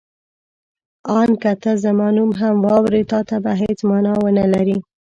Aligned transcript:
آن 1.19 1.29
که 1.41 1.51
ته 1.61 1.71
زما 1.83 2.07
نوم 2.15 2.31
هم 2.39 2.55
واورې 2.65 3.01
تا 3.11 3.19
ته 3.29 3.35
به 3.43 3.51
هېڅ 3.61 3.79
مانا 3.89 4.13
ونه 4.21 4.45
لري. 4.53 4.77